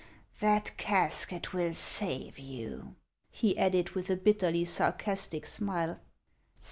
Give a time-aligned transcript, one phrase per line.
[0.49, 2.95] "That casket will save you,"
[3.29, 5.99] he added with a bit terly sarcastic smile.